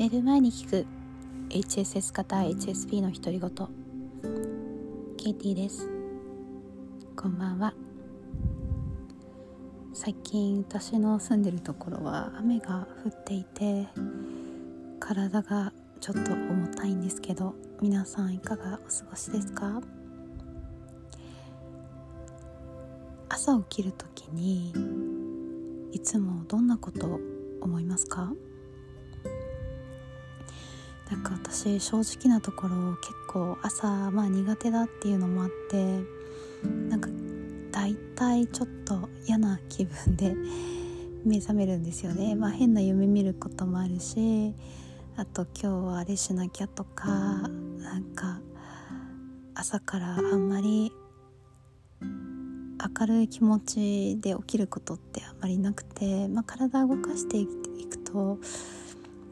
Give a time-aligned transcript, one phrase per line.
[0.00, 0.86] 寝る前に聞く。
[1.50, 3.50] HSS 型 HSP の独り言。
[5.18, 5.90] ケイティです。
[7.14, 7.74] こんばんは。
[9.92, 13.88] 最近私の住んでるところは雨が降っていて
[15.00, 19.82] 体がちょっと重たいんですけど皆さんいかがお過ごしですか？
[23.28, 24.72] 朝起きる時に
[25.92, 27.20] いつもどんなこと
[27.60, 28.32] 思いますか？
[31.10, 36.00] なんか私正直なところ結構朝まあ苦手だっていうのもあって
[36.88, 37.08] なんか
[37.72, 40.36] 大体ちょっと嫌な気分で
[41.24, 44.54] 目覚めるんですよね、まあ、変な夢見ることもあるし
[45.16, 48.40] あと今日はあれしなきゃとかなんか
[49.54, 50.92] 朝からあんまり
[52.00, 58.38] 明るい気持ちで起きることってあんまりなくて、まあ、体動かしていくと、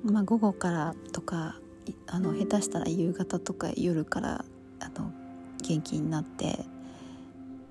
[0.04, 1.58] まあ、午後からとか
[2.06, 4.44] あの下手したら夕方とか夜から
[4.81, 5.12] あの
[5.62, 6.58] 元気になって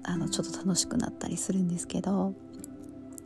[0.04, 2.34] あのちょっと楽しくなったりするんですけど、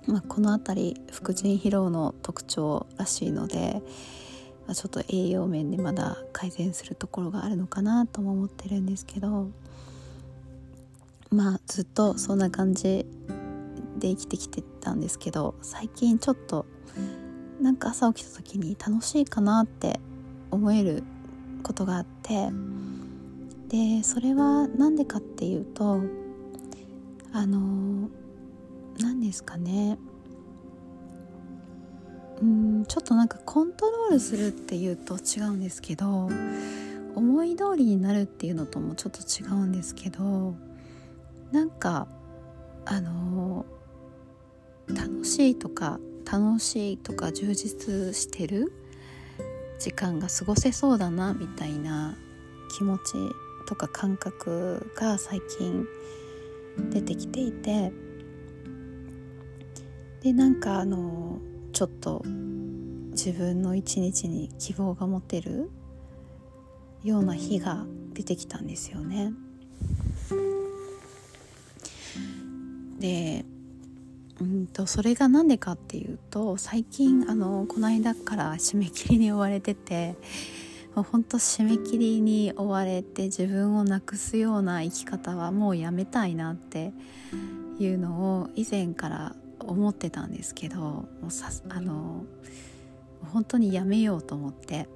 [0.07, 3.81] まあ、この辺り副腎疲労の特徴らしいので、
[4.65, 9.49] まあ、ちょっと栄養面でまだ改善するところがあるのかなとも思ってるんですけど
[11.29, 13.05] まあずっとそんな感じ
[13.99, 16.65] で生きてきてたんですけど最近ちょっと
[17.61, 19.99] なんか朝起きた時に楽しいかなって
[20.51, 21.03] 思える
[21.63, 22.49] ことがあって
[23.69, 26.01] でそれは何でかっていうと
[27.33, 28.09] あの
[28.99, 29.97] 何ですかね。
[32.41, 36.27] うんちょっとなんかコントロールするっていうと違うんですけど
[37.15, 40.55] 思い通りになるっていうのともちょっと違うんですけど
[41.51, 42.07] なんか
[42.85, 43.65] あの
[44.87, 48.73] 楽しいとか楽しいとか充実してる
[49.81, 52.15] 時間が過ごせそうだなみたいな
[52.77, 53.13] 気持ち
[53.67, 55.87] とか感覚が最近
[56.91, 57.91] 出てきていて
[60.21, 61.39] でなんかあの
[61.73, 62.21] ちょっと
[63.09, 65.71] 自分の一日に希望が持てる
[67.03, 69.33] ような日が出てきたんですよね。
[72.99, 73.43] で
[74.39, 80.15] うんとそれが何でかっていうと最近あのこの間から締め切りに追われてて
[80.95, 86.93] もうほんと締め切りに追われて自分をなくすような生き方はもうやめたいなって
[87.79, 92.25] いうのを以前から思ってたんですけどもうさあの
[93.31, 94.87] 本当にやめようと思って。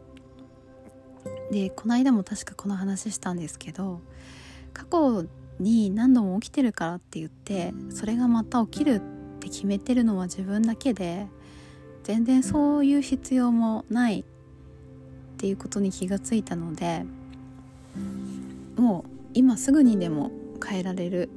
[1.52, 4.00] でこの間も確かこの話したんですけど
[4.74, 5.26] 過去
[5.60, 9.15] に何度も起きてるからって言ってそれがまた起きるって
[9.50, 11.28] 決めてるのは自分だけで
[12.04, 14.24] 全然そういう必要もないっ
[15.38, 17.06] ていうことに気がついたので
[18.78, 20.32] もう今すぐにでも
[20.66, 21.30] 変えられる、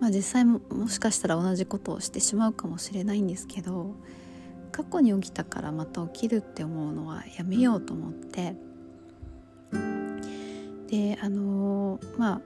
[0.00, 3.94] まあ、実際ももしかしたら同じことをしてしまうかもしれないんですけど
[4.70, 8.54] 過去に起きたからまた起きるって思うのはやめようと思って。
[10.88, 12.40] であのー、まあ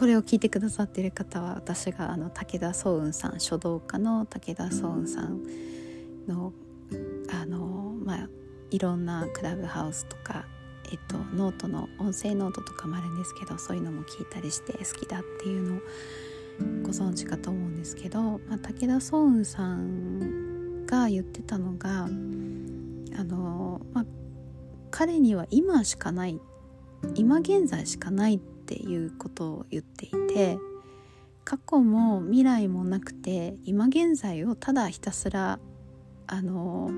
[0.00, 5.42] これを聞いてくださっている方は私があの武田双雲さん書道家の武田双雲さん
[6.26, 6.54] の
[7.30, 8.28] あのまあ
[8.70, 10.46] いろんなクラブハウスとか、
[10.90, 15.80] えっと、ノートの音声ノートとかもあるんですけどそういうのも聞いたりして好きだっていうのを
[16.82, 24.04] ご存知かと思うんですけど、まあ、武田壮雲さんが言ってたのがあの、まあ、
[24.90, 26.40] 彼には今しかない
[27.16, 30.56] 今現在しかないってっていうことを言っていて
[31.44, 35.58] 過去も未来もなくて今現在をただひたすら
[36.28, 36.88] あの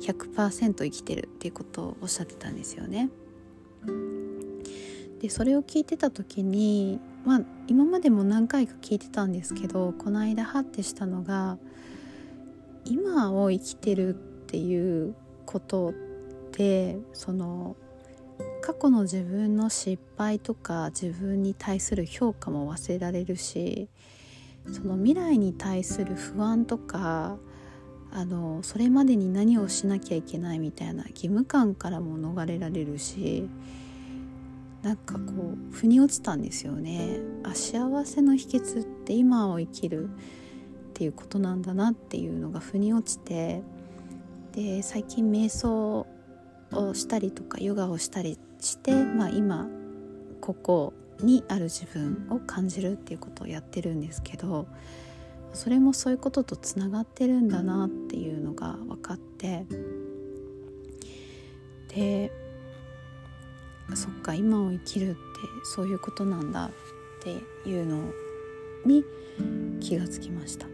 [0.00, 3.10] 100%生きてるっていうことをおっしゃってたんですよね。
[5.20, 11.56] でそれを聞いてた時にまあ今までも何回か聞いてたんですけどこの間ハッてしたのが
[12.84, 15.14] 今を生きてるっていう
[15.46, 15.92] ことっ
[16.50, 17.76] てその
[18.66, 23.86] 過去の自分の失敗とか自分に対する評価も忘れられるし
[24.72, 27.36] その未来に対する不安とか
[28.10, 33.48] あのそれまでに何をしなきゃいけないみたいな義務感からも逃れられるし
[34.82, 37.20] なんかこう腑に落ちたんですよね。
[37.44, 40.08] あ幸せの秘訣って今を生きるっ
[40.92, 43.62] ていうことなんだなっていうのが腑に落ちて
[44.50, 46.04] で最近瞑想
[46.72, 49.66] をしたりとかヨガをしたりして、まあ、今
[50.40, 54.66] ここにある自分を感じるっていうことをやってるんですけど
[55.52, 59.64] それもそういうこととつながってるんだなっていうのが分かって
[61.88, 62.30] で
[63.94, 65.18] そっか今を生きるって
[65.64, 66.70] そういうことなんだっ
[67.22, 67.30] て
[67.68, 68.02] いうの
[68.84, 69.04] に
[69.80, 70.66] 気がつきました。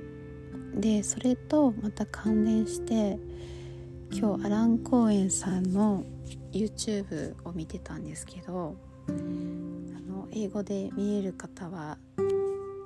[0.74, 3.18] でそれとまた関連して
[4.14, 6.04] 今日アラン・コーエンさんの
[6.52, 8.76] YouTube を見てたんですけど
[9.08, 11.96] あの英語で見える方は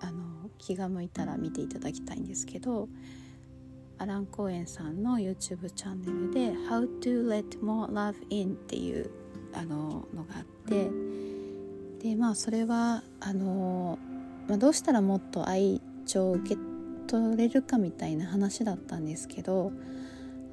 [0.00, 2.88] あの気が向いたら見ていただきたいんですけど
[3.99, 9.11] アラン・コーエンさんの YouTube チャンネルで「How to let more love in」っていう
[9.52, 10.90] あののがあって
[12.02, 13.99] でまあそれはあの、
[14.46, 16.56] まあ、どうしたらもっと愛情を受け
[17.08, 19.73] 取れるかみたいな話だったんですけど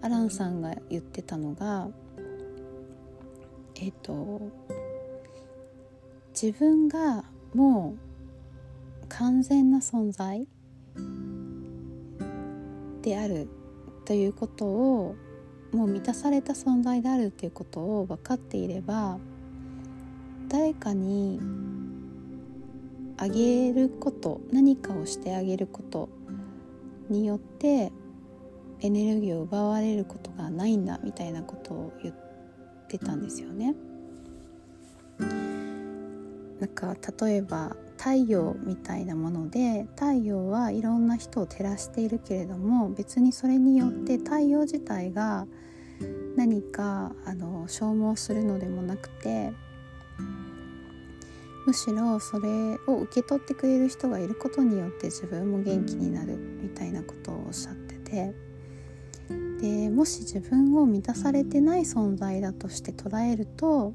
[0.04, 1.88] アランさんが言ってたのが
[3.76, 4.42] えっ、と
[6.34, 7.24] 自分が
[7.54, 7.96] も
[9.02, 10.46] う完全な存在
[13.02, 13.48] である
[14.04, 15.16] ということを
[15.72, 19.18] もう満たされた存在であるっていうことを分かっていれば
[20.50, 21.40] 誰かに
[23.16, 26.10] あげること何かをしてあげること
[27.10, 27.94] によって
[28.84, 32.16] エネルギーを奪われることがないんだみたいなことを言っ
[32.90, 33.74] てたんですよね。
[36.60, 45.46] なんか例えば太陽みたいなもので太陽はいろんな人を照らしているけれども別にそれによって太陽自体が
[46.36, 49.54] 何かあの消耗するのでもなくて
[51.66, 52.50] むしろそれ
[52.88, 58.34] を受け取ってくれる人がいることによって自分も元気になるみたいなことをおっしゃってて
[59.64, 63.94] でもし自分を満たされてない存在だとして捉えると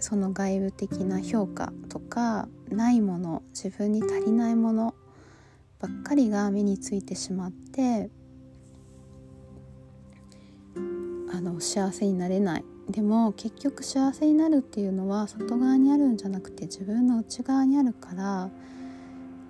[0.00, 4.96] その外部的な評価とかないもの自分に足りないもの
[5.78, 8.10] ばっかりが目についてしまって
[11.32, 12.64] あの幸せになれない。
[12.90, 18.50] でも結局幸せになるっていうのは外側にあるんじゃなくて自分の内側にあるから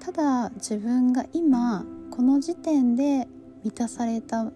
[0.00, 3.26] ただ自分が今この時点で
[3.64, 4.52] 満たされた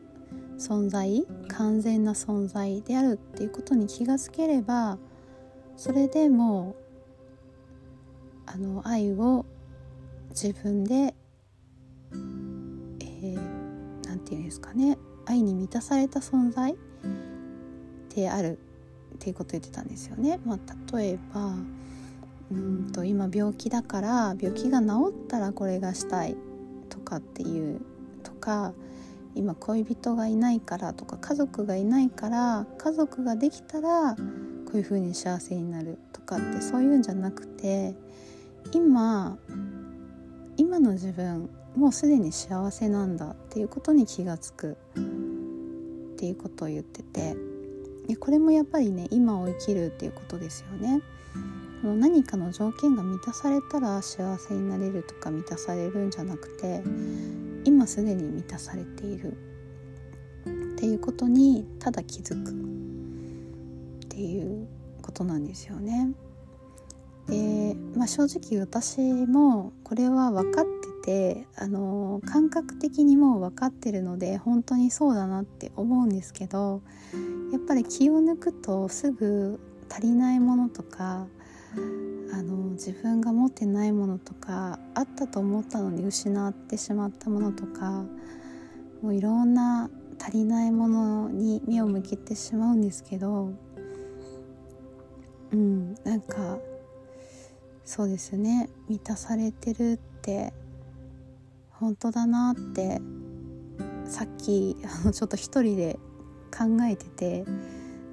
[0.59, 4.99] 存在完全な存在であるっていうことに気がつければ
[5.77, 6.75] それでも
[8.47, 9.45] うあの愛を
[10.31, 13.47] 自分で、えー、
[14.27, 16.77] て言うんですかね愛に満たされた存在
[18.15, 18.59] である
[19.15, 20.39] っていうこと言ってたんですよね。
[20.45, 21.55] まあ、例えば
[22.51, 26.37] うんと今病気だから病気が治ったらこれがしたい
[26.89, 27.81] とかっていう
[28.23, 28.73] とか
[29.37, 34.23] 今恋人がいないからとか家族がいないから家族ができたらこ
[34.75, 37.95] ういう風に幸せになるとかってそういうんじゃなくて
[38.73, 39.39] 今
[40.57, 47.37] 今の自分もうすでに幸せなんだっていうことに気が付くっていうことを言ってて
[48.19, 51.03] これもやっぱりね今を生きるっていうことですよね。
[51.83, 56.83] 何かの条件が満たされたら幸せになれるとか満たされるんじゃなくて
[57.67, 64.69] 今すでに満たされているっていうことにただ気づくっていう
[65.03, 66.13] ことなんですよね。
[67.29, 76.83] で、まあ、正直私もこれは分かっててあの感覚的にもう分かってるので本当にそうだなって思うんですけど
[77.53, 81.27] やっぱり気を抜くとすぐ足りないものとか
[82.77, 88.05] 自分が持ってないものとかあったと思ったのに失ってしまったものとか
[89.03, 89.91] もういろんな
[90.21, 93.53] 足りないものに目を向けてしまうんですけど
[95.53, 96.59] うんなんか
[97.85, 100.53] そうですね満たされてるって
[101.71, 103.01] 本当だなって
[104.05, 105.99] さっきあのちょっと一人で
[106.57, 107.45] 考えてて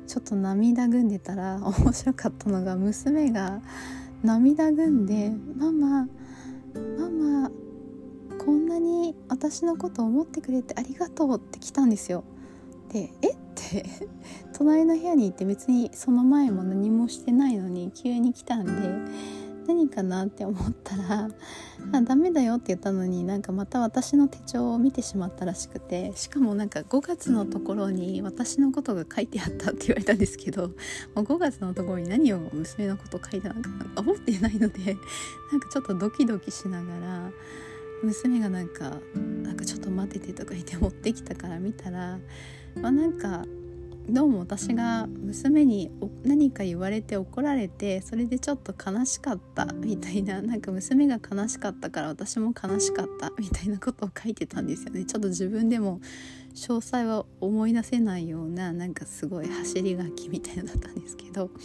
[0.08, 3.62] ちょっと涙ぐんでたら面白かったのが娘が
[4.24, 6.08] 涙ぐんで「ママ
[6.98, 7.52] ママ
[8.44, 12.24] こんなに私のこと思ってくれてありがとう」って来たんですよ。
[12.90, 13.32] で「え？
[13.36, 13.86] っ?」て
[14.54, 18.72] 隣の部屋に行って別にその前も何もしてないのに急に来たんで
[19.68, 21.30] 何かなって思ったら
[21.94, 30.74] 「あダメだよ」って言ったのになんかまた私の手帳を見てしまったらしくてしかもなんか5月のところに私のことが書いてあったって言われたんですけども
[31.18, 34.98] う5月のところに何を娘のこと書いてたのか思ってないので
[35.52, 37.32] なんかちょっとドキドキしながら
[38.04, 38.98] 娘がなんか
[39.44, 42.20] 「なんかちょっと待ってて」とか言って持ってきたから見たら
[42.82, 43.46] まあなんか
[44.10, 45.90] どうも私が娘に
[46.26, 55.06] 何か言われて怒られてそれでちょっと悲しかったみたいな なんか娘が悲しかったから私も悲しかったみたいなことを書いてたんですよね。
[55.08, 56.02] ちょっと自分でも
[56.54, 61.50] 詳細は思い出せないようななんかすごい走り書きみたいなだったんですけど。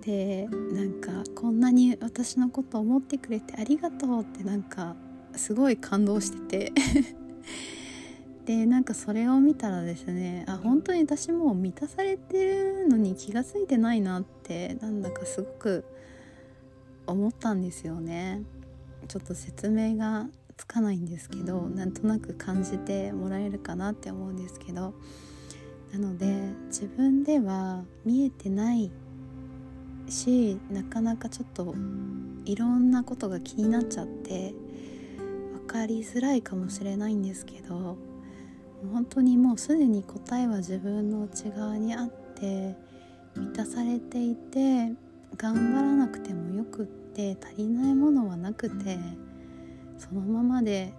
[0.00, 4.96] でなんかこんなに私のこと思ってくれてありがとうってなんか
[5.36, 6.72] すごい感動してて。
[8.48, 15.84] でなんかそれを見たらですねあ本当に私もう満たされてるのに気が付いてないなってなんだかすごく
[17.06, 18.42] 思ったんですよね。
[19.06, 24.94] ちょっと説明がつかないんですけどなんとなく感じてもらえるかなって思うんですけど。
[25.92, 26.26] なので
[26.66, 28.90] 自分では見えてない
[30.06, 31.74] しなかなかちょっと
[32.44, 34.54] いろんなことが気になっちゃって
[35.52, 37.96] 分かりづらいかもしれないんですけど
[38.92, 42.76] 本当にもうすでに答えは自分の内側にあって
[43.34, 44.92] 満たされていて
[45.36, 48.98] 頑張らなくてもよくって足りないものはなくて
[49.98, 50.92] そのままで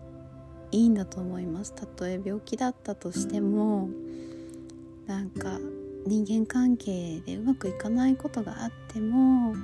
[0.71, 1.73] いいんだと思います。
[1.73, 3.89] たとえ病気だったとしても
[5.07, 5.57] なんか
[6.05, 9.55] 人間関係でうまくいかないことがあっても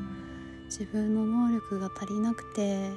[0.66, 2.90] 自分の能力が足りなくて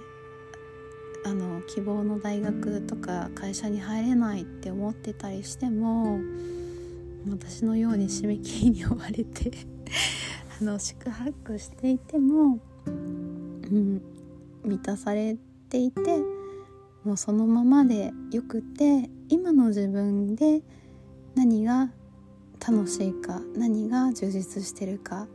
[1.28, 6.20] あの希望の大学とか会社に入れないって思ってたりしても
[7.28, 9.52] 私のように締め切りに追われて
[10.58, 14.00] あの宿泊していても、うん、
[14.64, 15.36] 満たされ
[15.68, 16.18] ていて
[17.04, 20.62] もうそのままでよくて今の自分で
[21.34, 21.90] 何が
[22.66, 25.28] 楽しいか何が充実してるか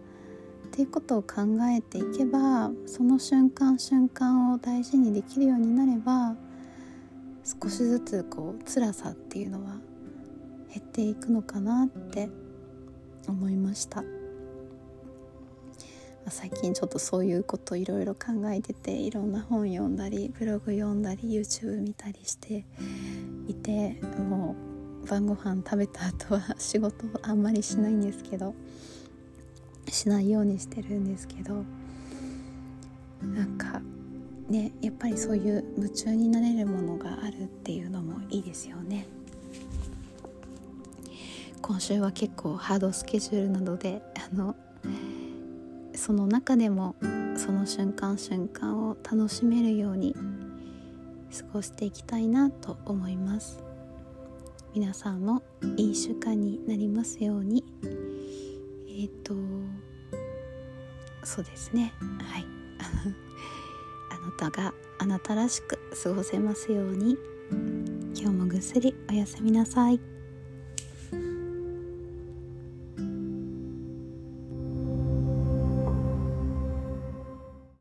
[0.74, 6.36] っていうことを考えていけばその瞬間瞬間を大事にできるようになれば
[7.44, 9.74] 少しずつこう辛さっていうのは
[10.74, 12.28] 減っていくのかなって
[13.28, 14.04] 思いました。
[16.30, 22.66] 最近ちょっとそういうこといろいろ考えてていろんな本読んだりブログ読んだり YouTube 見たりして
[23.48, 24.56] いても
[25.04, 28.56] う晩ご飯食べた後は仕事あんまりしないんですけど
[29.94, 31.64] しないようにしてるんですけど
[33.22, 33.82] なんか
[34.50, 39.06] ねやっぱりそういう夢中になれるものがあるっていうのもいいですよね。
[41.62, 44.54] 今週は結構ハードスケジュールなどであの
[45.96, 46.96] その中でも
[47.38, 53.64] その瞬間瞬間を楽しめるように過ごしていきたいなと思います。
[54.76, 55.44] 皆さんも
[55.78, 57.64] いい習慣になりますように。
[58.96, 59.34] えっ、ー、と
[61.26, 61.94] そうですね。
[62.22, 62.46] はい。
[64.12, 67.18] あなたがあなたらしく過ごせますように。
[68.16, 70.00] 今日もぐっすりおやすみなさい。